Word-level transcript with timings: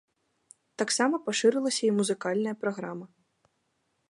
Таксама 0.81 1.15
пашырылася 1.27 1.83
і 1.91 1.93
музыкальная 2.01 2.59
праграма. 2.65 3.05